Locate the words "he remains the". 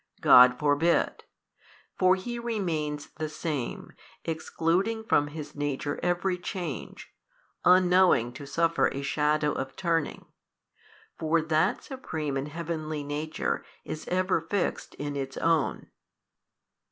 2.15-3.29